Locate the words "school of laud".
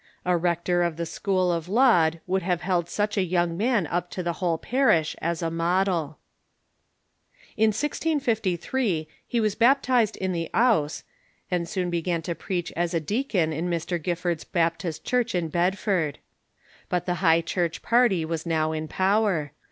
1.05-2.21